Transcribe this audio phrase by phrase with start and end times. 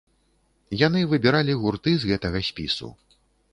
[0.85, 2.93] Яны выбіралі гурты з гэтага спісу.